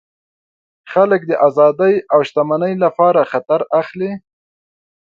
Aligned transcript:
خلک 0.91 1.21
د 1.27 1.31
آزادۍ 1.47 1.95
او 2.13 2.19
شتمنۍ 2.27 2.73
لپاره 2.83 3.29
خطر 3.31 3.61
اخلي. 3.81 4.11